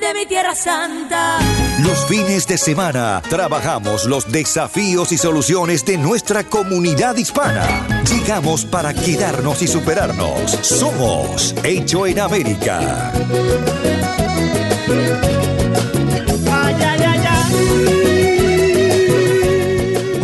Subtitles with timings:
[0.00, 1.38] de mi tierra santa.
[1.84, 7.86] Los fines de semana trabajamos los desafíos y soluciones de nuestra comunidad hispana.
[8.10, 10.52] Llegamos para quedarnos y superarnos.
[10.62, 13.12] Somos Hecho en América.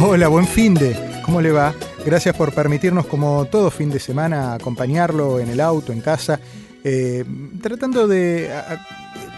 [0.00, 1.20] Hola, buen fin de.
[1.22, 1.74] ¿Cómo le va?
[2.04, 6.40] Gracias por permitirnos, como todo fin de semana, acompañarlo en el auto, en casa,
[6.84, 7.24] eh,
[7.60, 8.50] tratando de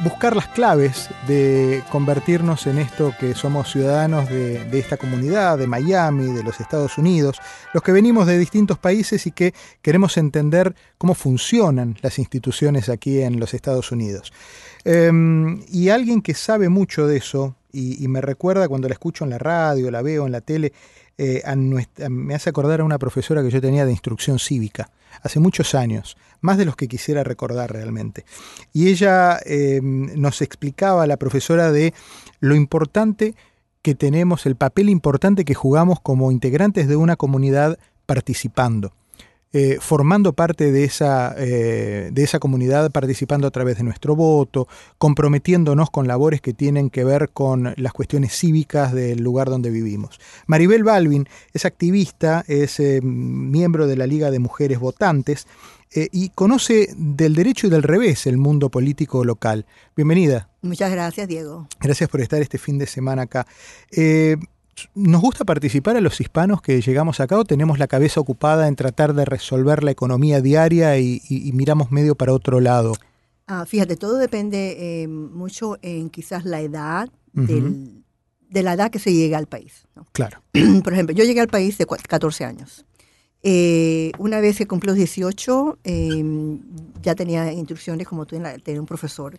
[0.02, 6.32] buscar las claves de convertirnos en esto que somos ciudadanos de, esta comunidad, de Miami,
[6.32, 7.38] de los Estados Unidos,
[7.74, 13.22] los que venimos de distintos países y que queremos entender cómo funcionan las instituciones aquí
[13.22, 14.32] en los Estados Unidos.
[14.84, 19.30] Em, y alguien que sabe mucho de eso, y, me recuerda cuando la escucho en
[19.30, 20.72] la radio, la veo en la tele,
[21.18, 21.42] eh,
[22.08, 24.90] me hace acordar a una profesora que yo tenía de instrucción cívica
[25.22, 28.24] hace muchos años, más de los que quisiera recordar realmente.
[28.72, 31.94] Y ella eh, nos explicaba, la profesora, de
[32.40, 33.34] lo importante
[33.82, 38.92] que tenemos, el papel importante que jugamos como integrantes de una comunidad participando.
[39.54, 44.68] Eh, formando parte de esa, eh, de esa comunidad, participando a través de nuestro voto,
[44.98, 50.20] comprometiéndonos con labores que tienen que ver con las cuestiones cívicas del lugar donde vivimos.
[50.46, 55.46] Maribel Balvin es activista, es eh, miembro de la Liga de Mujeres Votantes
[55.90, 59.64] y conoce del derecho y del revés el mundo político local.
[59.96, 60.50] Bienvenida.
[60.60, 61.66] Muchas gracias, Diego.
[61.80, 63.46] Gracias por estar este fin de semana acá.
[64.94, 68.76] ¿Nos gusta participar a los hispanos que llegamos acá o tenemos la cabeza ocupada en
[68.76, 71.20] tratar de resolver la economía diaria y,
[71.54, 72.94] miramos medio para otro lado?
[73.46, 79.12] Ah, fíjate, todo depende eh, mucho en quizás la edad de la edad que se
[79.12, 79.86] llega al país.
[80.12, 80.42] Claro.
[80.84, 82.84] Por ejemplo, yo llegué al país de 14 años.
[83.42, 86.60] Eh, una vez que cumplí los 18, em,
[87.02, 89.36] ya tenía instrucciones como tú, tenía un profesor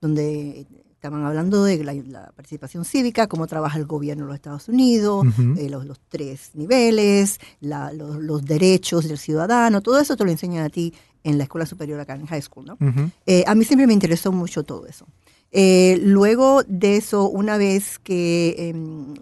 [0.00, 0.66] donde
[1.02, 5.26] Estaban hablando de la, participación cívica, cómo trabaja el gobierno de los Estados Unidos,
[5.58, 10.94] eh, los, tres niveles, los, derechos del ciudadano, todo eso te lo enseñan a ti
[11.24, 12.66] en la escuela superior acá en high school.
[12.66, 12.78] ¿no?
[13.26, 15.08] Eh, a mí siempre me interesó mucho todo eso.
[15.50, 19.14] Eh, luego de eso, una vez que em,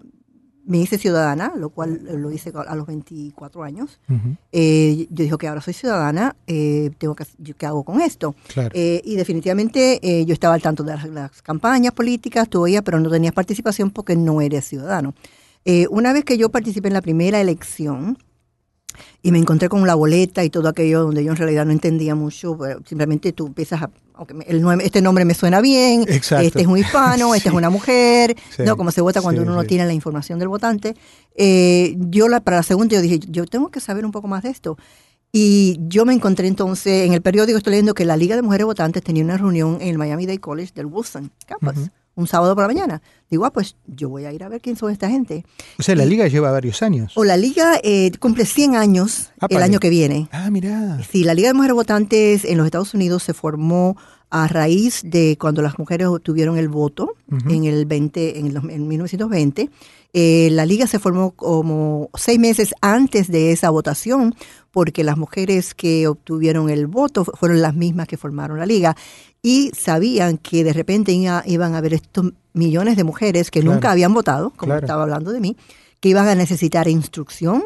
[0.65, 3.99] me hice ciudadana, lo cual lo hice a los 24 años.
[4.51, 7.25] Eh, yo dije que ahora soy ciudadana, eh, tengo que,
[7.57, 8.35] ¿qué hago con esto?
[8.73, 13.31] Eh, y definitivamente yo estaba al tanto de las, campañas políticas, todavía, pero no tenía
[13.31, 15.13] participación porque no eres ciudadano.
[15.89, 18.17] una vez que yo participé en la primera elección,
[19.23, 22.13] y me encontré con la boleta y todo aquello donde yo en realidad no entendía
[22.13, 23.89] mucho, simplemente tú empiezas a,
[24.81, 28.91] este nombre me suena bien, este es un hispano, esta es una mujer, no, como
[28.91, 30.95] se vota cuando uno no tiene la información del votante.
[31.35, 34.43] Eh, yo la, para la segunda yo dije, yo tengo que saber un poco más
[34.43, 34.77] de esto.
[35.33, 38.65] Y yo me encontré entonces, en el periódico estoy leyendo que la Liga de Mujeres
[38.65, 42.63] Votantes tenía una reunión en el Miami Dade College del Wilson Campus un sábado por
[42.63, 43.01] la mañana.
[43.29, 45.45] Digo, ah, pues yo voy a ir a ver quién son esta gente.
[45.79, 47.13] O sea, la liga lleva varios años.
[47.15, 50.27] O la liga eh, cumple 100 años ah, el año que viene.
[50.31, 50.99] Ah, mira.
[51.09, 53.97] Sí, la Liga de Mujeres Votantes en los Estados Unidos se formó
[54.31, 57.15] a raíz de cuando las mujeres obtuvieron el voto
[57.47, 59.69] en el 20, en, en 1920.
[60.13, 64.33] Eh, la liga se formó como seis meses antes de esa votación,
[64.71, 68.95] porque las mujeres que obtuvieron el voto fueron las mismas que formaron la liga
[69.41, 74.13] y sabían que de repente iban a haber estos millones de mujeres que nunca habían
[74.13, 75.57] votado, como estaba hablando de mí,
[75.99, 77.63] que iban a necesitar instrucción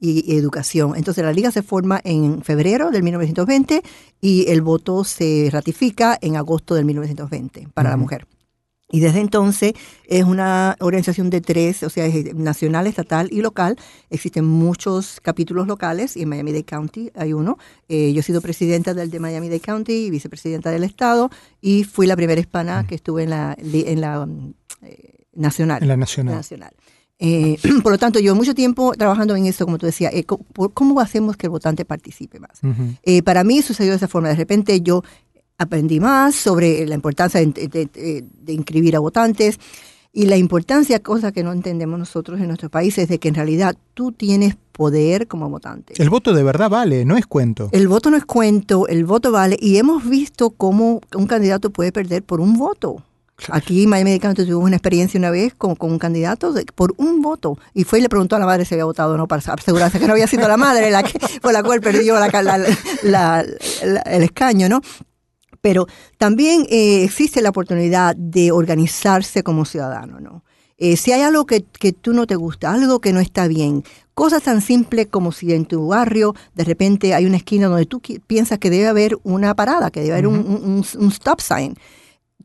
[0.00, 0.94] y educación.
[0.96, 3.82] Entonces la liga se forma en febrero del 1920
[4.20, 8.26] y el voto se ratifica en agosto del 1920 para la mujer.
[8.90, 9.74] Y desde entonces
[10.06, 13.76] es una organización de tres, o sea, es nacional, estatal y local.
[14.08, 17.58] Existen muchos capítulos locales y en Miami-Dade County hay uno.
[17.88, 21.30] Eh, yo he sido presidenta del de Miami-Dade County y vicepresidenta del estado
[21.60, 24.26] y fui la primera hispana que estuve en la, en la
[24.82, 25.82] eh, nacional.
[25.82, 26.36] En la nacional.
[26.36, 26.72] nacional.
[27.18, 30.12] Eh, por lo tanto, yo mucho tiempo trabajando en esto, como tú decías,
[30.74, 32.60] ¿cómo hacemos que el votante participe más?
[33.24, 34.28] para mí sucedió de esa forma.
[34.28, 35.02] De repente yo
[35.58, 39.58] aprendí más sobre la importancia de, inscribir a votantes.
[40.10, 43.34] Y la importancia, cosa que no entendemos nosotros en nuestro país, es de que en
[43.34, 45.94] realidad tú tienes poder como votante.
[45.98, 47.68] El voto de verdad vale, no es cuento.
[47.72, 49.56] El voto no es cuento, el voto vale.
[49.60, 53.02] Y hemos visto cómo un candidato puede perder por un voto.
[53.50, 56.92] Aquí en Miami Dade tuvimos una experiencia una vez con, con un candidato de- por
[56.96, 57.56] un voto.
[57.72, 60.00] Y fue y le preguntó a la madre si había votado o no para asegurarse
[60.00, 62.58] que no había sido la madre la que, por la cual perdió la, la-
[63.04, 64.80] la- el escaño, ¿no?
[65.60, 65.86] Pero
[66.18, 70.44] también eh, existe la oportunidad de organizarse como ciudadano, ¿no?
[70.76, 73.82] Eh, si hay algo que, que tú no te gusta, algo que no está bien,
[74.14, 78.00] cosas tan simples como si en tu barrio de repente hay una esquina donde tú
[78.28, 81.76] piensas que debe haber una parada, que debe haber un, un- un stop sign.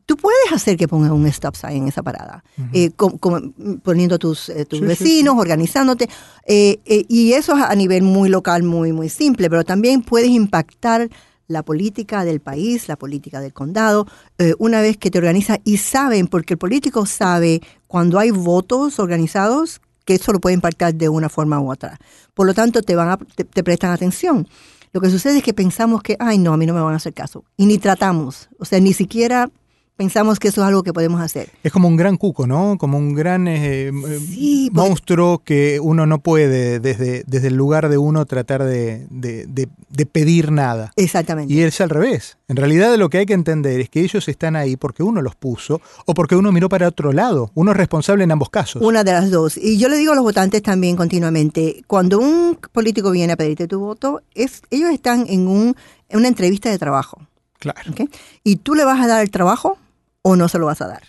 [0.06, 3.52] Tú puedes hacer que pongan un stop sign en esa parada, eh, com- com-
[3.82, 6.08] poniendo tus, eh, tus Sí, sí, vecinos, organizándote.
[6.46, 10.28] eh, eh, y eso es a nivel muy local, muy, muy simple, pero también puedes
[10.28, 11.08] impactar
[11.46, 14.06] la política del país, la política del condado,
[14.38, 18.98] eh, una vez que te organizas y saben, porque el político sabe cuando hay votos
[18.98, 21.98] organizados que eso lo puede impactar de una forma u otra.
[22.34, 24.46] Por lo tanto, te, van a, te, te prestan atención.
[24.92, 26.96] Lo que sucede es que pensamos que, ay, no, a mí no me van a
[26.96, 27.44] hacer caso.
[27.56, 28.48] Y ni tratamos.
[28.58, 29.50] O sea, ni siquiera
[29.96, 31.50] pensamos que eso es algo que podemos hacer.
[31.62, 32.76] Es como un gran cuco, ¿no?
[32.78, 33.92] Como un gran eh, eh,
[34.28, 39.06] Sí, porque- monstruo que uno no puede desde, desde el lugar de uno tratar de,
[39.10, 40.92] de- de- de pedir nada.
[40.96, 41.52] Exactamente.
[41.54, 42.38] Y es al revés.
[42.48, 45.34] En realidad lo que hay que entender es que ellos están ahí porque uno los
[45.36, 47.50] puso o porque uno miró para otro lado.
[47.54, 48.82] Uno es responsable en ambos casos.
[48.82, 49.56] Una de las dos.
[49.56, 53.68] Y yo le digo a los votantes también continuamente, cuando un político viene a pedirte
[53.68, 55.74] tu voto, es, ellos están en, un,
[56.08, 57.20] en una entrevista de trabajo.
[57.58, 57.92] Claro.
[57.92, 58.10] ¿ok?
[58.42, 59.78] Y tú le vas a dar el trabajo
[60.26, 61.02] o no se lo vas a dar.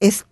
[0.00, 0.26] Es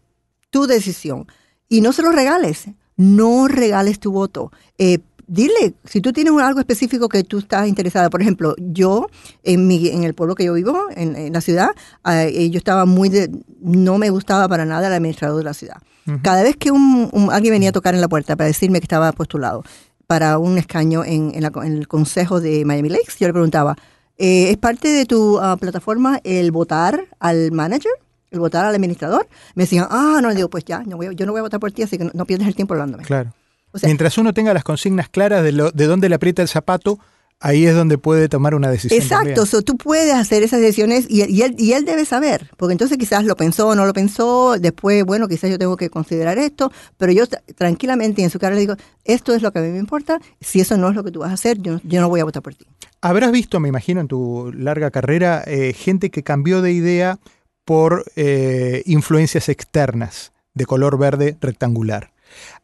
[0.50, 1.26] tu decisión.
[1.68, 2.64] Y no se lo regales.
[2.96, 4.50] No regales tu voto.
[4.78, 9.08] Eh, dile, si tú tienes algo específico que tú estás interesada, por ejemplo, yo
[9.42, 11.68] en, mi, en el pueblo que yo vivo, en, en la ciudad,
[12.08, 13.30] eh, yo estaba muy de,
[13.60, 15.76] no me gustaba para nada el administrador de la ciudad.
[16.22, 18.84] Cada vez que un, un- alguien venía a tocar en la puerta para decirme que
[18.84, 19.64] estaba postulado
[20.06, 23.76] para un escaño en, en la- en el consejo de Miami Lakes, yo le preguntaba,
[24.16, 27.90] eh, ¿es parte de tu ah, plataforma el votar al manager?
[28.30, 29.28] ¿El votar al administrador?
[29.54, 31.60] Me decían, ah, no, le digo, pues ya, no voy yo no voy a votar
[31.60, 33.04] por ti, así que no, no pierdes el tiempo hablándome.
[33.04, 33.32] Claro.
[33.72, 36.48] O sea- Mientras uno tenga las consignas claras de, lo, de dónde le aprieta el
[36.48, 36.98] zapato,
[37.38, 39.00] ahí es donde puede tomar una decisión.
[39.00, 42.72] Exacto, so, tú puedes hacer esas decisiones y, y él, y él debe saber, porque
[42.72, 46.38] entonces quizás lo pensó o no lo pensó, después, bueno, quizás yo tengo que considerar
[46.38, 49.62] esto, pero yo tra- tranquilamente en su cara le digo, esto es lo que a
[49.62, 51.80] mí me importa, si eso no es lo que tú vas a hacer, yo, no-
[51.84, 52.66] yo no voy a votar por ti.
[53.02, 57.18] Habrás visto, me imagino, en tu larga carrera, eh, gente que cambió de idea
[57.66, 62.12] por eh, influencias externas de color verde rectangular.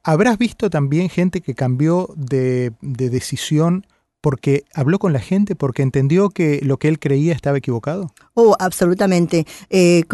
[0.03, 3.87] Habrás visto también gente que cambió de, de decisión
[4.23, 8.15] porque habló con la gente, porque entendió que lo que él creía estaba equivocado.
[8.35, 9.45] Oh, absolutamente.
[9.69, 10.05] Eh,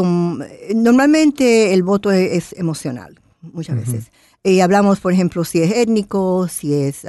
[0.74, 4.10] normalmente el voto es, es emocional, muchas veces.
[4.44, 7.02] Eh, hablamos, por ejemplo, si es étnico, si es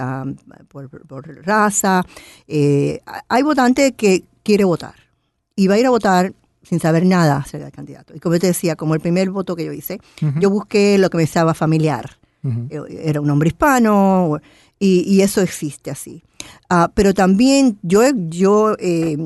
[0.67, 2.03] por, por raza.
[2.47, 2.99] Eh,
[3.29, 4.95] hay votante que quiere votar
[5.55, 6.33] y va a ir a votar
[6.69, 8.15] sin saber nada acerca del candidato.
[8.15, 9.99] Y como yo te decía, como el primer voto que yo hice,
[10.39, 12.17] yo busqué lo que me estaba familiar.
[12.69, 14.37] Eh, Era un hombre hispano
[14.77, 16.23] y, y eso existe así.
[16.69, 19.17] Ah, pero también yo, yo eh,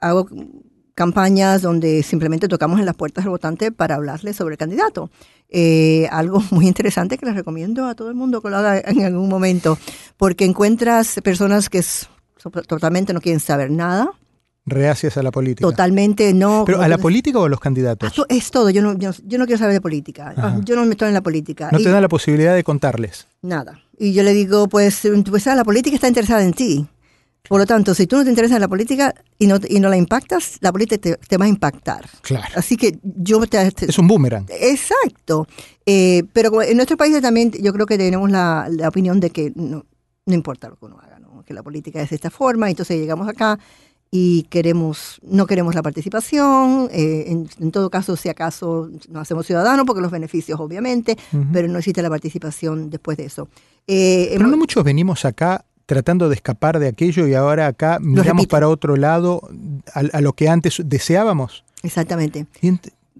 [0.00, 0.28] hago
[0.94, 5.10] campañas donde simplemente tocamos en las puertas del votante para hablarle sobre el candidato.
[5.48, 9.02] Eh, algo muy interesante que les recomiendo a todo el mundo que lo haga en
[9.02, 9.78] algún momento,
[10.16, 12.08] porque encuentras personas que es-
[12.66, 14.10] totalmente no quieren saber nada,
[14.64, 15.66] Reacias a la política.
[15.68, 16.62] totalmente no...
[16.64, 18.12] ¿Pero a la política o a los Ah, candidatos?
[18.14, 20.60] to- es todo, yo no, yo, yo no quiero saber de política, Ajá.
[20.64, 21.68] yo no me estoy en la política.
[21.72, 23.26] No Y- te dan la posibilidad de contarles.
[23.42, 23.80] Nada.
[23.98, 26.86] Y yo le digo, pues, pues ah, la política está interesada en ti.
[27.48, 29.88] Por lo tanto, si tú no te interesas en la política y no, y no
[29.88, 32.08] la impactas, la política te, te va a impactar.
[32.20, 32.46] Claro.
[32.54, 33.68] Así que yo te...
[33.72, 34.46] te- Es un boomerang.
[34.48, 35.48] Exacto.
[35.84, 39.52] Eh, pero en nuestros países también yo creo que tenemos la, la opinión de que
[39.56, 39.84] no,
[40.24, 41.42] no importa lo que uno haga, ¿no?
[41.44, 43.58] que la política es de esta forma, entonces llegamos acá
[44.14, 49.46] y queremos no queremos la participación, eh, en, en todo caso, si acaso nos hacemos
[49.46, 51.16] ciudadanos, porque los beneficios obviamente,
[51.52, 53.48] pero no existe la participación después de eso.
[53.86, 57.98] Eh, Pero hemos- no muchos venimos acá tratando de escapar de aquello y ahora acá
[58.00, 58.48] miramos repito.
[58.48, 59.48] para otro lado
[59.94, 61.64] a, a lo que antes deseábamos.
[61.82, 62.46] Exactamente.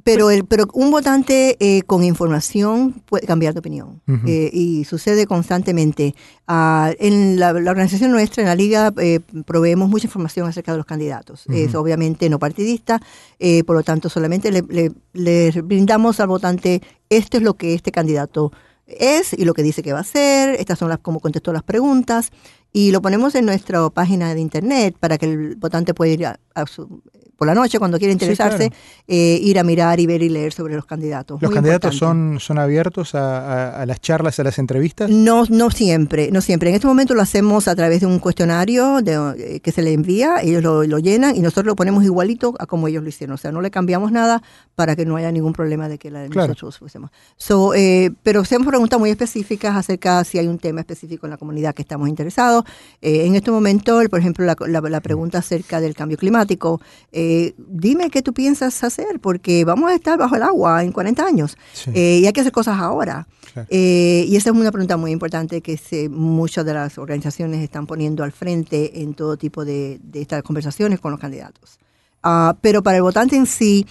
[0.05, 4.01] Pero, el, pero un votante eh, con información puede cambiar de opinión.
[4.27, 6.15] Eh, y sucede constantemente.
[6.47, 10.79] Ah, en la, la organización nuestra, en la liga, eh, proveemos mucha información acerca de
[10.79, 11.45] los candidatos.
[11.49, 13.01] Es obviamente no partidista,
[13.39, 17.75] eh, por lo tanto solamente le, le- le brindamos al votante esto es lo que
[17.75, 18.53] este candidato
[18.87, 21.63] es y lo que dice que va a hacer, estas son las cómo contestó las
[21.63, 22.31] preguntas
[22.73, 26.41] y lo ponemos en nuestra página de internet para que el votante pueda ir a,
[26.55, 27.03] a su-
[27.37, 28.83] por la noche cuando quiere interesarse, claro.
[29.09, 31.43] eh, ir a mirar y ver y leer sobre los candidatos.
[31.43, 32.35] ¿Los Muy candidatos importante.
[32.35, 33.41] son, son abiertos a,
[33.79, 35.11] a- a las charlas, a las entrevistas?
[35.11, 36.69] No, no siempre, no siempre.
[36.69, 39.93] En este momento lo hacemos a través de un cuestionario de, eh, que se le
[39.93, 43.35] envía, ellos lo, lo llenan y nosotros lo ponemos igualito a como ellos lo hicieron.
[43.35, 44.41] O sea, no le cambiamos nada
[44.77, 46.49] para que no haya ningún problema de que la de Claro.
[46.49, 47.11] nosotros fuésemos.
[47.37, 51.39] So, eh, pero hacemos preguntas muy específicas acerca si hay un tema específico en la
[51.39, 52.62] comunidad que estamos interesados.
[53.01, 56.81] Eh, en este momento, por ejemplo, la, la- la pregunta acerca del cambio climático,
[57.13, 61.25] eh, dime qué tú piensas hacer, porque vamos a estar bajo el agua en 40
[61.27, 61.91] años Sí.
[61.95, 63.27] eh, y hay que hacer cosas ahora.
[63.53, 63.69] Claro.
[63.71, 68.25] Y esa es una pregunta muy importante que se- muchas de las organizaciones están poniendo
[68.25, 71.79] al frente en todo tipo de, de estas conversaciones con los candidatos.
[72.23, 73.85] Ah, pero para el votante en sí,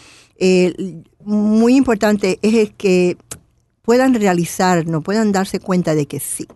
[1.23, 3.17] muy importante es que
[3.81, 6.47] puedan realizar, no puedan darse cuenta de que sí,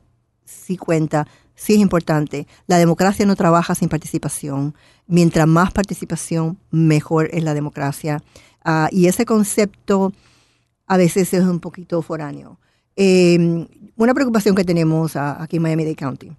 [0.46, 2.48] sí cuenta, sí es importante.
[2.68, 4.76] La democracia no trabaja sin participación.
[5.08, 8.22] Mientras más participación, mejor es la democracia.
[8.64, 10.12] Ah, y ese concepto
[10.88, 12.60] a veces es un poquito foráneo.
[12.96, 16.32] Eh, una preocupación que tenemos a- aquí en Miami-Dade County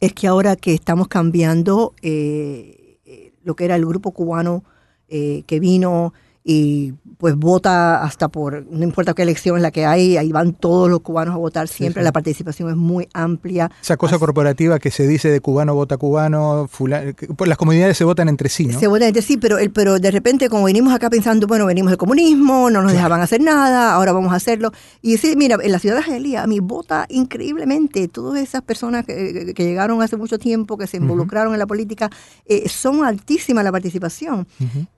[0.00, 4.62] es que ahora que estamos cambiando eh, eh, lo que era el grupo cubano
[5.08, 6.12] eh, que vino
[6.48, 10.52] y pues vota hasta por, no importa qué elección es la que hay, ahí van
[10.52, 12.04] todos los cubanos a votar siempre, sí.
[12.04, 13.68] la participación es muy amplia.
[13.82, 18.04] Esa cosa corporativa que se dice de cubano vota cubano, fulano, pues las comunidades se
[18.04, 18.78] votan entre sí, ¿no?
[18.78, 21.90] Se vota entre sí, pero, el, pero de repente como venimos acá pensando, bueno, venimos
[21.90, 24.70] del comunismo, no nos dejaban hacer nada, ahora vamos a hacerlo.
[25.02, 28.06] Y sí, mira, en la ciudad de Argelia, a mí vota increíblemente.
[28.06, 32.08] Todas esas personas que, que llegaron hace mucho tiempo, que se involucraron en la política,
[32.44, 34.46] eh, son altísima la participación.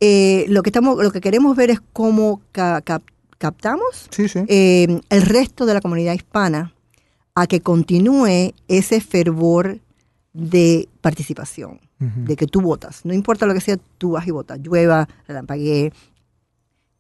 [0.01, 3.03] Eh, lo que estamos, lo que queremos ver es cómo ca- cap-
[3.39, 4.41] captamos Sí, sí.
[4.49, 6.73] eh, el resto de la comunidad hispana
[7.35, 9.79] a que continúe ese fervor
[10.33, 13.05] de participación, de que tú votas.
[13.05, 14.59] No importa lo que sea, tú vas y votas.
[14.61, 15.93] Llueva, relampaguee.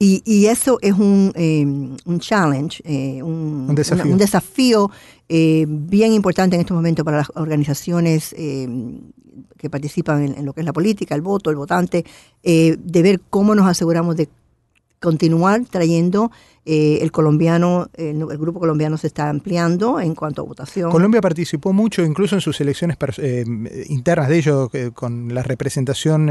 [0.00, 4.04] Y, y eso es un, eh, un challenge, eh, un, Un desafío.
[4.04, 4.90] una- un desafío
[5.28, 8.66] eh, bien importante en estos momentos para las organizaciones eh,
[9.58, 12.04] que participan en, lo que es la política, el voto, el votante,
[12.42, 14.28] eh, de ver cómo nos aseguramos de
[15.00, 16.30] continuar trayendo
[16.70, 20.90] eh, el colombiano, el, grupo colombiano se está ampliando en cuanto a votación.
[20.90, 23.42] Colombia participó mucho, incluso en sus elecciones eh,
[23.88, 26.28] internas de ellos, eh, con la representación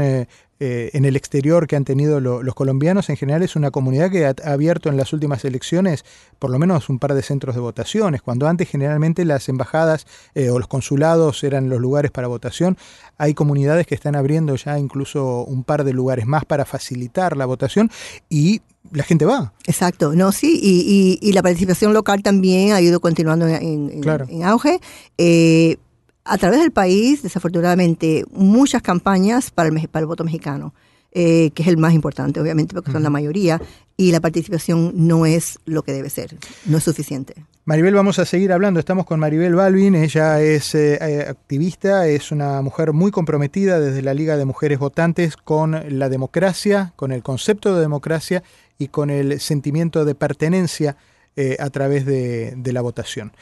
[0.60, 3.10] en el exterior que han tenido lo- los colombianos.
[3.10, 6.04] En general es una comunidad que ha, ha abierto en las últimas elecciones
[6.38, 10.06] por lo menos un par de centros de votaciones, cuando antes generalmente las embajadas
[10.52, 12.76] o los consulados eran los lugares para votación.
[13.18, 17.46] Hay comunidades que están abriendo ya incluso un par de lugares más para facilitar la
[17.46, 17.90] votación
[18.28, 19.52] y la gente va.
[19.66, 23.90] Exacto, no, sí, y, y- y la participación local también ha ido continuando en, en-
[23.90, 24.26] en- Claro.
[24.28, 24.80] en auge.
[25.18, 25.76] Eh,
[26.24, 30.74] a través del país, desafortunadamente, muchas campañas para el, para el voto mexicano,
[31.12, 33.60] eh, que es el más importante, obviamente, porque son la mayoría,
[33.96, 37.34] y la participación no es lo que debe ser, no es suficiente.
[37.68, 38.80] Maribel, vamos a seguir hablando.
[38.80, 39.94] Estamos con Maribel Balvin.
[39.94, 44.78] Ella es eh, eh, activista, es una mujer muy comprometida desde la Liga de Mujeres
[44.78, 48.42] Votantes con la democracia, con el concepto de democracia
[48.78, 50.96] y con el sentimiento de pertenencia
[51.36, 53.32] eh, a través de, de la votación.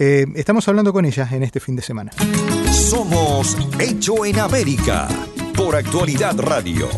[0.00, 2.10] Eh, estamos hablando con ella en este fin de semana.
[2.72, 5.06] Somos Hecho en América
[5.56, 6.88] por Actualidad Radio.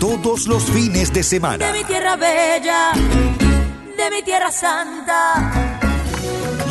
[0.00, 1.64] Todos los fines de semana.
[1.68, 5.81] de mi tierra bella, de mi tierra santa.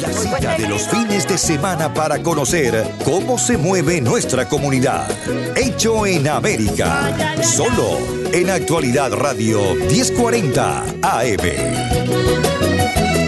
[0.01, 5.07] La cita de los fines de semana para conocer cómo se mueve nuestra comunidad.
[5.55, 7.43] Hecho en América.
[7.43, 7.99] Solo
[8.33, 11.39] en Actualidad Radio 1040 AM.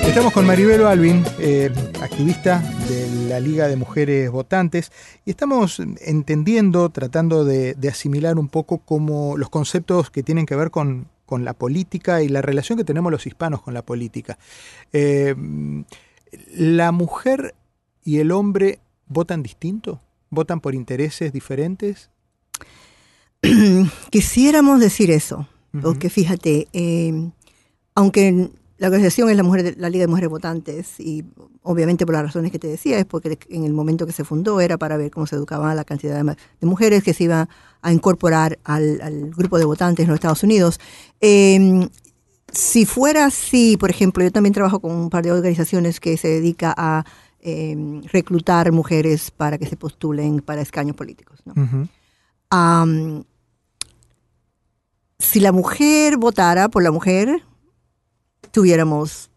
[0.08, 4.92] Estamos con Maribel Balvin, eh, activista de la Liga de Mujeres Votantes,
[5.26, 10.72] y estamos entendiendo, tratando de, asimilar un poco cómo los conceptos que tienen que ver
[10.72, 14.40] con, con la política y la relación que tenemos los hispanos con la política.
[14.92, 15.36] Eh,
[16.56, 17.56] ¿La mujer
[18.04, 20.02] y el hombre votan distinto?
[20.30, 22.10] ¿Votan por intereses diferentes?
[24.10, 25.48] Quisiéramos decir eso,
[25.82, 27.30] porque fíjate, eh,
[27.96, 31.24] aunque la organización es la, mujer de- la Liga de Mujeres Votantes, y
[31.62, 34.60] obviamente por las razones que te decía, es porque en el momento que se fundó
[34.62, 36.36] era para ver cómo se educaba la cantidad de,
[36.66, 37.50] mujeres que se iba
[37.82, 40.80] a incorporar al, al grupo de votantes en los Estados Unidos.
[41.22, 41.88] Eh,
[42.54, 46.30] si fuera así, por ejemplo, yo también trabajo con un par de organizaciones que se
[46.30, 47.04] dedica a
[47.42, 47.76] eh,
[48.12, 51.44] reclutar mujeres para que se postulen para escaños políticos.
[55.20, 57.44] si la mujer votara por la mujer,
[58.52, 59.30] tuviéramos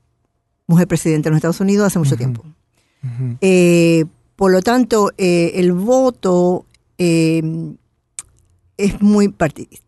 [0.66, 2.44] mujer presidenta en los Estados Unidos hace mucho tiempo.
[3.40, 4.04] Eh,
[4.34, 6.66] por lo tanto, eh, el voto
[6.98, 7.42] eh,
[8.76, 9.85] es muy partidista.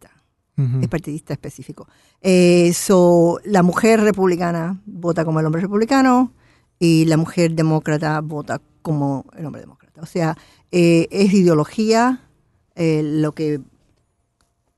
[0.82, 1.86] Es partidista específico.
[2.20, 6.32] Eh, so, la mujer republicana vota como el hombre republicano
[6.80, 10.00] y la mujer demócrata vota como el hombre demócrata.
[10.00, 10.36] O sea,
[10.72, 12.22] eh, es ideología
[12.74, 13.60] eh, lo que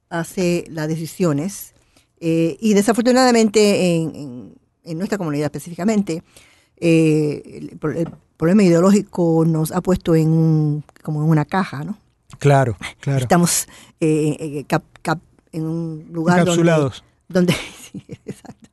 [0.08, 1.72] hace las decisiones.
[2.20, 6.22] Eh, y desafortunadamente en, en- en nuestra comunidad específicamente,
[6.76, 11.98] el, el problema ideológico nos ha puesto en un, como en una caja, ¿no?
[12.38, 13.20] Claro, claro.
[13.20, 13.68] Estamos
[14.00, 14.84] eh, cap-
[15.52, 17.04] en un lugar donde, Encapsulados.
[17.28, 17.52] donde
[17.92, 18.68] sí, exacto.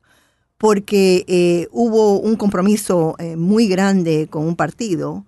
[0.56, 5.24] Porque eh, hubo un compromiso eh, muy grande con un partido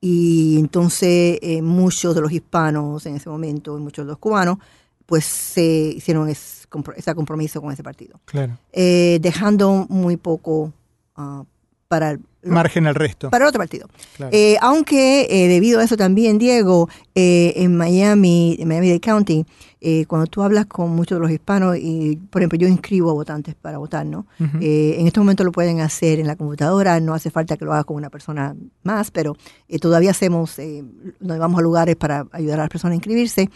[0.00, 4.58] y entonces eh, muchos de los hispanos en ese momento y muchos de los cubanos
[5.06, 5.62] pues se
[5.96, 6.66] hicieron ese
[7.14, 8.56] compromiso con ese partido, Claro.
[8.72, 10.72] dejando muy poco
[11.16, 11.44] ah,
[11.92, 13.28] para Margen al resto.
[13.28, 13.86] para otro partido.
[14.16, 14.32] Claro.
[14.34, 19.44] Eh, aunque eh, debido a eso también, Diego, eh, en Miami, en Miami-Dade County,
[19.82, 23.12] eh, cuando tú hablas con muchos de los hispanos, y por ejemplo yo inscribo a
[23.12, 24.26] votantes para votar, ¿no?
[24.38, 27.84] En este momento lo pueden hacer en la computadora, no hace falta que lo haga
[27.84, 29.36] con una persona más, pero
[29.68, 30.82] eh, todavía hacemos, eh,
[31.20, 33.50] nos vamos a lugares para ayudar a las personas a inscribirse.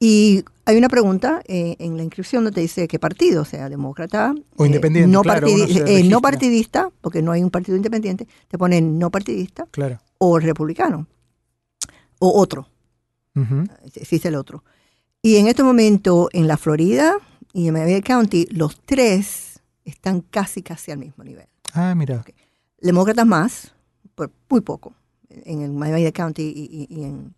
[0.00, 3.68] Y hay una pregunta eh, en la inscripción donde te dice qué partido, o sea,
[3.68, 4.32] demócrata.
[4.56, 8.28] O eh, independiente, no, claro, partidi- eh, no partidista, porque no hay un partido independiente,
[8.46, 9.98] te ponen no partidista Claro.
[10.18, 11.06] o republicano
[12.20, 12.68] o otro,
[13.94, 14.64] existe el otro.
[15.22, 17.14] Y en este momento en la Florida
[17.52, 21.46] y en Miami-Dade County, los tres están casi, casi al mismo nivel.
[21.74, 22.24] Ah, mira.
[22.80, 23.72] Demócratas más,
[24.14, 24.94] por muy poco,
[25.28, 27.34] en el Miami-Dade County y, y- y en,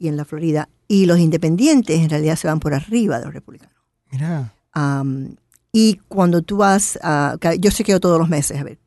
[0.00, 0.68] y en la Florida.
[0.88, 3.76] Y los independientes en realidad se van por arriba de los republicanos.
[4.10, 4.52] Mira.
[4.72, 5.36] Am,
[5.72, 7.36] y cuando tú vas a...
[7.60, 8.78] Yo chequeo todos los meses a ver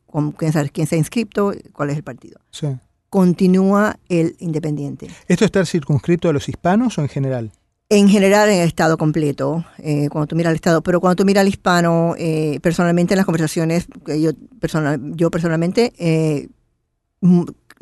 [0.71, 2.39] quién, se ha inscrito, cuál es el partido.
[2.51, 2.67] Sí.
[3.09, 5.07] Continúa el independiente.
[5.27, 7.51] ¿Esto está circunscrito a los hispanos o en general?
[7.89, 11.25] En general en el estado completo, eh, cuando tú miras el estado, pero cuando tú
[11.25, 16.47] miras al hispano, eh, personalmente en las conversaciones, que yo, personal, yo personalmente, eh,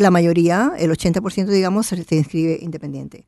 [0.02, 3.26] la mayoría, el 80% digamos, se, se inscribe independiente.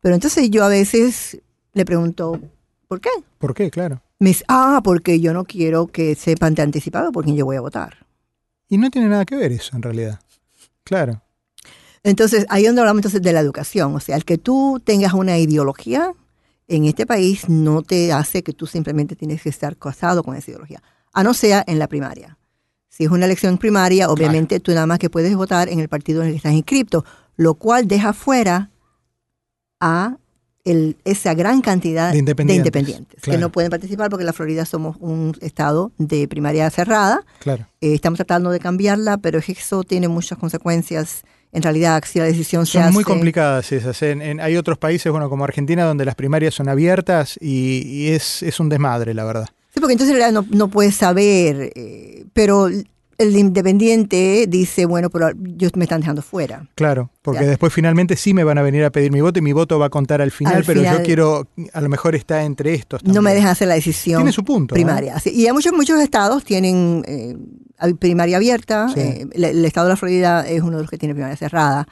[0.00, 1.40] Pero entonces yo a veces
[1.72, 2.40] le pregunto,
[2.88, 3.10] ¿por qué?
[3.38, 3.70] ¿Por qué?
[3.70, 4.02] Claro.
[4.18, 7.56] Me dice, ah, porque yo no quiero que sepan de anticipado por quién yo voy
[7.56, 8.06] a votar.
[8.68, 10.20] Y no tiene nada que ver eso, en realidad.
[10.84, 11.22] Claro.
[12.02, 13.94] Entonces, ahí es donde hablamos entonces de la educación.
[13.94, 16.12] O sea, el que tú tengas una ideología
[16.68, 20.50] en este país no te hace que tú simplemente tienes que estar casado con esa
[20.50, 20.82] ideología.
[21.12, 22.38] A no sea en la primaria.
[22.96, 26.22] Si es una elección primaria, obviamente tú nada más que puedes votar en el partido
[26.22, 27.04] en el que estás inscripto,
[27.36, 28.70] lo cual deja fuera
[29.80, 30.16] a
[30.64, 33.40] el- esa gran cantidad De independientes, independientes que claro.
[33.40, 37.66] no pueden participar porque en la Florida somos un estado de primaria cerrada Claro.
[37.80, 41.22] eh, estamos tratando de cambiarla, pero eso tiene muchas consecuencias.
[41.52, 42.92] En realidad, si la decisión se Son hace...
[42.92, 44.02] muy complicadas esas.
[44.02, 48.08] En- en- hay otros países, bueno, como Argentina, donde las primarias son abiertas y, y
[48.08, 49.48] es, es un desmadre, la verdad.
[49.76, 52.68] Sí, porque entonces en realidad no, no puedes saber, eh, pero
[53.18, 56.66] el independiente dice, bueno, pero yo me están dejando fuera.
[56.76, 57.48] Claro, porque Ya.
[57.50, 59.86] después finalmente sí me van a venir a pedir mi voto y mi voto va
[59.86, 63.04] a contar al final, Al pero final- yo quiero, a lo mejor está entre estos.
[63.04, 64.74] No me dejan hacer la decisión Tiene su punto.
[64.74, 64.76] ¿eh?
[64.76, 65.18] primaria.
[65.20, 67.36] Sí, Y hay muchos, muchos estados tienen eh,
[67.98, 68.88] primaria abierta.
[68.94, 69.00] Sí.
[69.00, 71.86] eh, el, el estado de la Florida es uno de los que tiene primaria cerrada.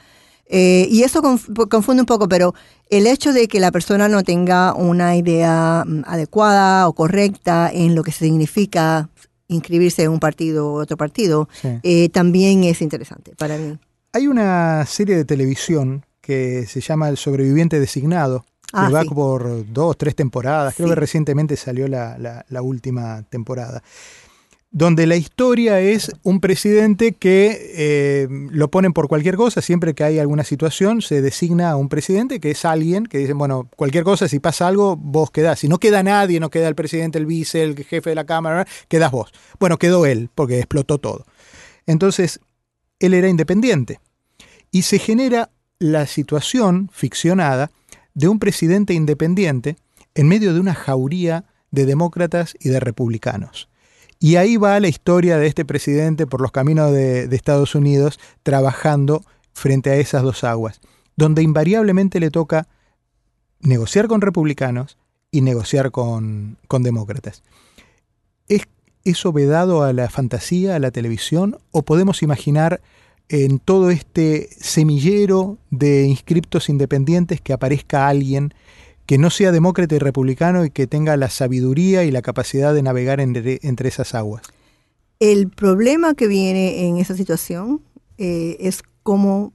[0.46, 2.54] Eh, y eso conf- confunde un poco, pero
[2.90, 7.94] el hecho de que la persona no tenga una idea mm, adecuada o correcta en
[7.94, 9.08] lo que significa
[9.48, 11.68] inscribirse en un partido u otro partido, Sí.
[11.82, 13.78] eh, también es interesante para mí.
[14.12, 19.08] Hay una serie de televisión que se llama El sobreviviente designado, que Ah, va sí.
[19.10, 20.74] por dos, tres temporadas.
[20.74, 20.94] Creo Sí.
[20.94, 23.82] que recientemente salió la, la- la última temporada.
[24.76, 30.02] Donde la historia es un presidente que eh, lo ponen por cualquier cosa, siempre que
[30.02, 34.02] hay alguna situación, se designa a un presidente que es alguien que dicen, bueno, cualquier
[34.02, 35.60] cosa, si pasa algo, vos quedás.
[35.60, 38.66] Si no queda nadie, no queda el presidente, el vice, el jefe de la Cámara,
[38.88, 39.30] quedás vos.
[39.60, 41.24] Bueno, quedó él, porque explotó todo.
[41.86, 42.40] Entonces,
[42.98, 44.00] él era independiente.
[44.72, 47.70] Y se genera la situación ficcionada
[48.14, 49.76] de un presidente independiente
[50.16, 53.68] en medio de una jauría de demócratas y de republicanos.
[54.18, 59.22] Y ahí va la historia de este presidente por los caminos de, Estados Unidos trabajando
[59.52, 60.80] frente a esas dos aguas,
[61.16, 62.68] donde invariablemente le toca
[63.60, 64.98] negociar con republicanos
[65.30, 67.42] y negociar con, demócratas.
[68.48, 68.62] ¿Es
[69.04, 72.80] eso vedado a la fantasía, a la televisión, o podemos imaginar
[73.28, 78.54] en todo este semillero de inscriptos independientes que aparezca alguien
[79.06, 82.82] que no sea demócrata y republicano y que tenga la sabiduría y la capacidad de
[82.82, 84.42] navegar entre, entre esas aguas.
[85.20, 87.82] El problema que viene en esa situación
[88.18, 89.52] eh, es cómo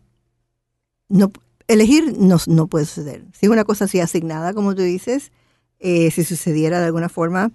[1.09, 1.31] no,
[1.67, 3.23] elegir no, no puede suceder.
[3.33, 5.31] Si es una cosa así asignada, como tú dices,
[5.79, 7.51] eh, si sucediera de alguna forma,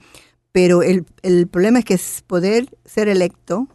[0.53, 3.69] pero el, el problema es que es poder ser electo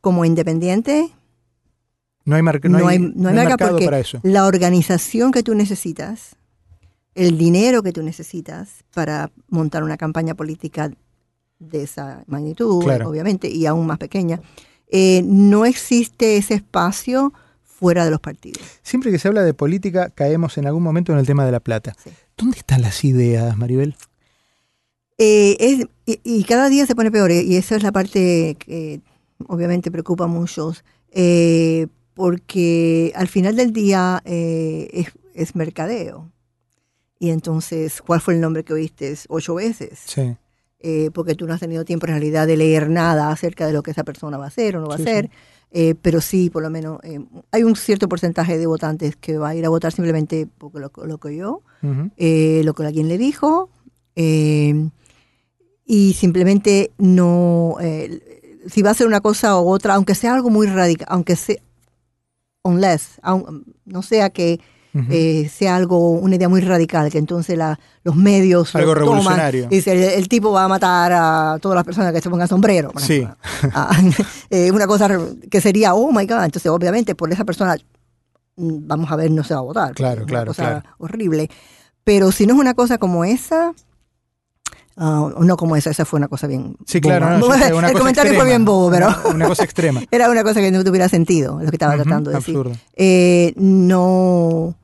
[0.00, 1.10] como independiente
[2.24, 4.20] No hay, mar- no, no hay, hay, no hay marca porque para eso.
[4.22, 6.36] la organización que tú necesitas,
[7.16, 10.90] el dinero que tú necesitas para montar una campaña política
[11.58, 13.08] de esa magnitud, Claro.
[13.08, 14.40] obviamente, y aún más pequeña,
[14.88, 17.32] eh, no existe ese espacio
[17.64, 18.62] fuera de los partidos.
[18.82, 21.60] Siempre que se habla de política, caemos en algún momento en el tema de la
[21.60, 21.94] plata.
[22.02, 22.10] Sí.
[22.36, 23.96] ¿Dónde están las ideas, Maribel?
[25.18, 28.56] Eh, es- y, y cada día se pone peor, eh, y esa es la parte
[28.58, 29.00] que
[29.48, 36.30] obviamente preocupa a muchos, eh, porque al final del día es, es mercadeo.
[37.18, 39.98] Y entonces, ¿cuál fue el nombre que oíste ocho veces?
[40.06, 40.36] Sí.
[40.80, 43.82] Eh, porque tú no has tenido tiempo en realidad de leer nada acerca de lo
[43.82, 45.30] que esa persona va a hacer o no va Sí, a hacer.
[45.72, 47.18] Eh, pero sí, por lo menos, eh,
[47.50, 50.92] hay un cierto porcentaje de votantes que va a ir a votar simplemente porque lo,
[51.06, 51.42] lo que
[52.18, 53.68] eh, lo que alguien le dijo
[55.84, 57.76] y simplemente no
[58.68, 61.56] si va a hacer una cosa u otra aunque sea algo muy radical aunque sea
[62.62, 64.60] unless aun- no sea que
[65.10, 69.08] Eh, sea algo una idea muy radical que entonces la- los medios lo Algo toman
[69.08, 69.66] revolucionario.
[69.68, 72.90] dice el, el tipo va a matar a todas las personas que se pongan sombrero
[72.92, 73.26] por Sí.
[73.74, 73.90] Ah,
[74.50, 75.08] eh, una cosa
[75.50, 77.76] que sería oh my god entonces obviamente por esa persona
[78.56, 80.82] mm, vamos a ver no se va a votar Claro, Es una claro, cosa claro.
[80.98, 81.50] horrible
[82.04, 83.72] pero si no es una cosa como esa
[84.96, 87.36] ah, no como esa esa fue una cosa bien Sí, claro.
[87.38, 90.02] no, sé, el comentario fue bien bobo pero Una, una cosa extrema.
[90.10, 92.76] era una cosa que no tuviera sentido lo que estaba tratando de decir absurdo.
[92.94, 94.74] eh, no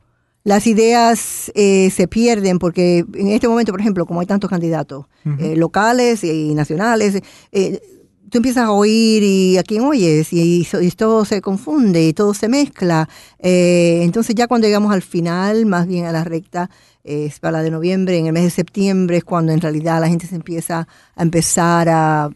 [0.45, 5.07] las ideas eh, se pierden porque en este momento, por ejemplo, como hay tantos candidatos
[5.39, 7.21] eh, locales y nacionales,
[7.53, 7.81] eh,
[8.29, 12.13] tú empiezas a oír y a quién oyes y, so- y todo se confunde y
[12.13, 13.09] todo se mezcla.
[13.39, 16.71] Eh, entonces ya cuando llegamos al final, más bien a la recta,
[17.05, 20.09] es para la de noviembre, en el mes de septiembre es cuando en realidad la
[20.09, 22.31] gente se empieza a empezar a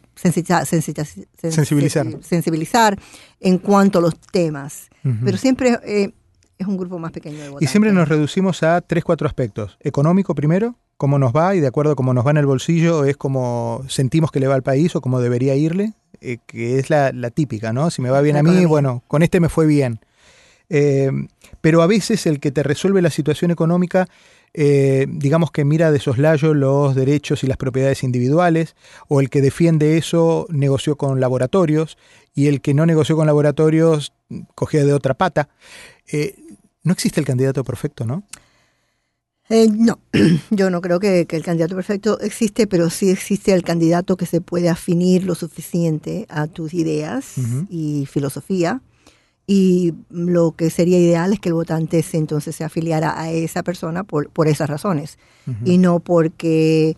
[1.50, 2.06] Sensibilizar.
[2.22, 2.98] sensibilizar
[3.40, 4.88] en cuanto a los temas.
[5.24, 6.10] Pero siempre eh,
[6.58, 7.70] es un grupo más pequeño de Y votantes.
[7.70, 9.76] siempre nos reducimos a tres, cuatro aspectos.
[9.80, 13.04] Económico primero, cómo nos va y de acuerdo a cómo nos va en el bolsillo
[13.04, 16.88] es como sentimos que le va al país o cómo debería irle, eh, que es
[16.90, 17.90] la, la típica, ¿no?
[17.90, 18.68] Si me va bien La a mí, economía.
[18.68, 20.00] bueno, con este me fue bien.
[20.68, 21.10] Eh,
[21.66, 24.06] pero a veces el que te resuelve la situación económica,
[24.54, 28.76] eh, digamos que mira de soslayo los derechos y las propiedades individuales,
[29.08, 31.98] o el que defiende eso negoció con laboratorios,
[32.36, 34.12] y el que no negoció con laboratorios
[34.54, 35.48] cogía de otra pata.
[36.06, 36.36] Eh,
[36.84, 38.22] no existe el candidato perfecto, ¿no?
[39.48, 39.98] Eh, no,
[40.50, 44.26] yo no creo que, que el candidato perfecto existe, pero sí existe el candidato que
[44.26, 47.34] se puede afinir lo suficiente a tus ideas
[47.68, 48.82] y filosofía.
[49.46, 53.62] Y lo que sería ideal es que el votante se, entonces se afiliara a esa
[53.62, 55.18] persona por, por esas razones.
[55.46, 55.58] Ujú.
[55.64, 56.96] Y no porque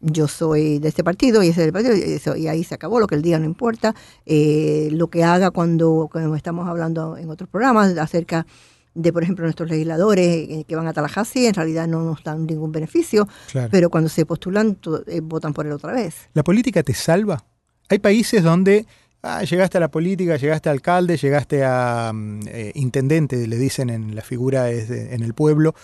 [0.00, 2.74] yo soy de este partido y ese es del partido, y, eso, y ahí se
[2.74, 3.94] acabó, lo que él diga no importa.
[4.26, 8.46] Eh, lo que haga cuando, cuando estamos hablando en otros programas acerca
[8.94, 12.44] de, por ejemplo, nuestros legisladores eh, que van a Tallahassee, en realidad no nos dan
[12.46, 13.68] ningún beneficio, Claro.
[13.70, 16.14] pero cuando se postulan, to- eh, votan por él otra vez.
[16.34, 17.44] ¿La política te salva?
[17.88, 18.86] Hay países donde
[19.22, 23.90] ah, llegaste a la política, llegaste a alcalde, llegaste a mm, eh, intendente, le dicen
[23.90, 25.74] en la figura es en el pueblo,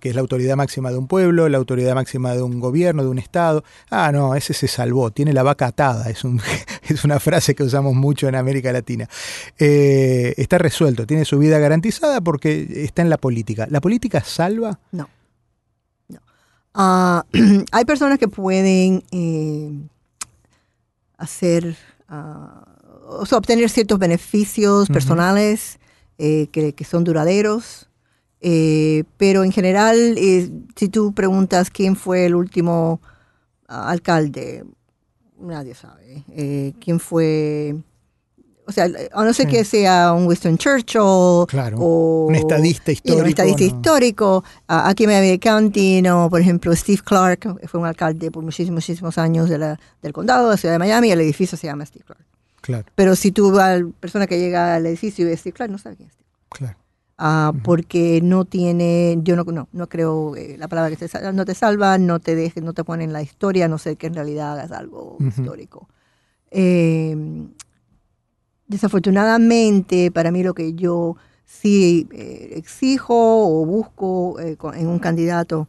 [0.00, 3.10] que es la autoridad máxima de un pueblo, la autoridad máxima de un gobierno, de
[3.10, 3.62] un estado.
[3.90, 6.24] Ah, no, ese se salvó, tiene la vaca atada, es
[7.04, 9.08] una frase que usamos mucho en América Latina.
[9.58, 13.66] Eh, está resuelto, tiene su vida garantizada porque está en la política.
[13.70, 14.78] ¿La política salva?
[14.92, 15.08] No.
[16.08, 16.20] no.
[16.74, 17.24] Ah,
[17.72, 19.70] hay personas que pueden eh,
[21.18, 21.76] hacer,
[22.08, 22.71] ah,
[23.20, 25.78] o sea, obtener ciertos beneficios personales
[26.18, 27.88] eh, que, que son duraderos,
[28.40, 33.00] eh, pero en general, eh, si tú preguntas quién fue el último
[33.68, 34.64] ah, alcalde,
[35.40, 36.24] nadie sabe.
[36.30, 37.76] Eh, ¿Quién fue?
[38.64, 39.52] O sea, a no ser Sí.
[39.52, 43.22] que sea un Winston Churchill Claro, o un estadista histórico.
[43.22, 43.66] un estadista no.
[43.66, 44.44] histórico.
[44.68, 49.18] Aquí en Miami County, no, por ejemplo, Steve Clark fue un alcalde por muchísimos, muchísimos
[49.18, 51.10] años de la- del condado de la ciudad de Miami.
[51.10, 52.24] El edificio se llama Steve Clark.
[52.62, 55.70] Claro, Pero si tú vas a la persona que llega al edificio y Steve Clark,
[55.70, 56.16] no sabe quién es
[56.48, 56.78] claro.
[57.18, 61.30] Ah, porque no tiene, yo no, no, no creo eh, la palabra que te salva,
[61.32, 64.06] no te salva, no te deje, no te pone en la historia, no sé que
[64.08, 65.88] en realidad hagas algo histórico.
[66.50, 67.14] Eh,
[68.66, 74.98] desafortunadamente, para mí lo que yo sí eh, exijo o busco eh, con- en un
[74.98, 75.68] candidato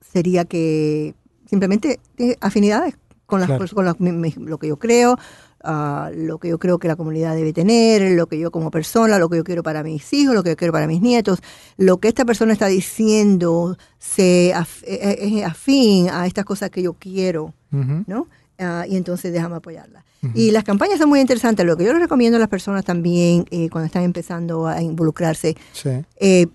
[0.00, 1.14] sería que
[1.46, 2.00] simplemente
[2.40, 2.94] afinidades
[3.28, 3.64] con, las, Claro.
[3.74, 5.18] con las- mi- mi- lo que yo creo,
[5.62, 9.18] ah, lo que yo creo que la comunidad debe tener, lo que yo como persona,
[9.18, 11.40] lo que yo quiero para mis hijos, lo que yo quiero para mis nietos.
[11.76, 16.70] Lo que esta persona está diciendo se af- eh, eh, es afín a estas cosas
[16.70, 17.52] que yo quiero.
[17.70, 18.28] ¿no?
[18.58, 20.02] Ah, y entonces déjame apoyarla.
[20.34, 21.66] Y las campañas son muy interesantes.
[21.66, 25.54] Lo que yo les recomiendo a las personas también eh, cuando están empezando a involucrarse,
[25.74, 25.90] Sí.
[26.18, 26.46] eh,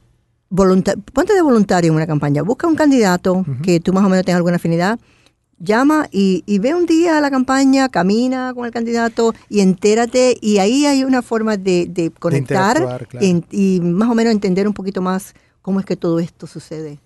[0.50, 2.42] ponte de voluntario en una campaña.
[2.44, 5.00] Busca un candidato que tú más o menos tengas alguna afinidad.
[5.64, 10.36] Llama y, y ve un día a la campaña, camina con el candidato y entérate.
[10.42, 13.26] Y ahí hay una forma de, de conectar interactuar, claro.
[13.26, 17.00] en- y más o menos entender un poquito más cómo es que todo esto sucede.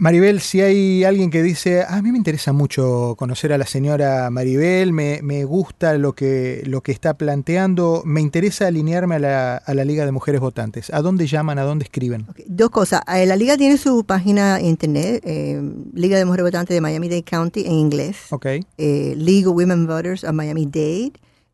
[0.00, 3.66] Maribel, si hay alguien que dice, "Ah, a mí me interesa mucho conocer a la
[3.66, 9.18] señora Maribel, me, me gusta lo que, lo que está planteando, me interesa alinearme a
[9.18, 12.26] la, a la Liga de Mujeres Votantes, ¿a dónde llaman, a dónde escriben?
[12.46, 13.00] Dos cosas.
[13.12, 15.60] Eh, La liga tiene su página en internet, eh,
[15.94, 18.18] Liga de Mujeres Votantes de Miami-Dade County en inglés.
[18.30, 21.10] Ok, eh, League of Women Voters of Miami-Dade.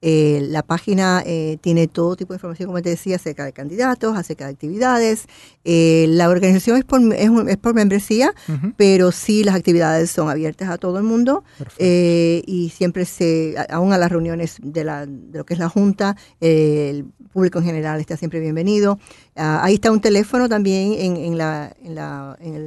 [0.07, 4.15] Eh, la página eh, tiene todo tipo de información, como te decía, acerca de candidatos,
[4.19, 5.25] acerca de actividades.
[5.65, 8.35] Eh, la organización es por, es, un- es por membresía,
[8.77, 11.43] pero sí las actividades son abiertas a todo el mundo
[11.79, 15.71] eh, y siempre se, aún a las reuniones de, la, de lo que es la
[15.71, 18.99] Junta, eh, el público en general está siempre bienvenido.
[19.37, 22.65] Ah, ahí está un teléfono también en, en la, en, la, en el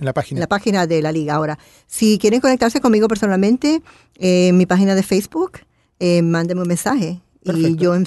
[0.00, 0.38] en la página.
[0.38, 1.34] en la página de la liga.
[1.34, 3.82] Ahora, si quieren conectarse conmigo personalmente,
[4.18, 5.60] eh, en mi página de Facebook,
[6.00, 8.04] eh, mándenme un mensaje y yo em-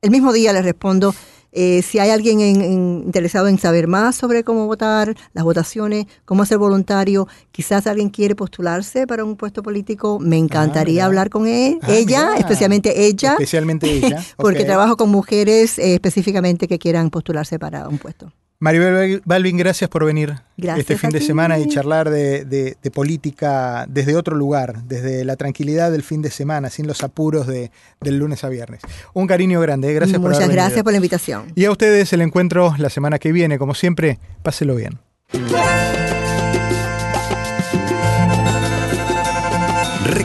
[0.00, 1.14] el mismo día les respondo.
[1.50, 6.06] Eh, si hay alguien en- en- interesado en saber más sobre cómo votar, las votaciones,
[6.26, 11.04] cómo ser voluntario, quizás alguien quiere postularse para un puesto político, me encantaría mira.
[11.06, 12.36] hablar con él, Ah, ella, mira.
[12.38, 14.22] especialmente ella, Especialmente ella.
[14.36, 18.30] porque trabajo con mujeres eh, específicamente que quieran postularse para un puesto.
[18.60, 22.90] Maribel Balvin, gracias por venir Gracias este fin de semana y charlar de, de- de
[22.90, 27.70] política desde otro lugar, desde la tranquilidad del fin de semana, sin los apuros de,
[28.00, 28.80] del lunes a viernes.
[29.14, 29.94] Un cariño grande, ¿eh?
[29.94, 30.84] gracias por Muchas gracias venido.
[30.84, 31.52] por la invitación.
[31.54, 34.98] Y a ustedes el encuentro la semana que viene, como siempre, páselo bien.